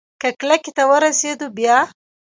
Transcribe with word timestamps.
که 0.21 0.29
کلکې 0.39 0.71
ته 0.77 0.83
ورسېدو 0.91 1.47
بيا؟ 1.57 1.77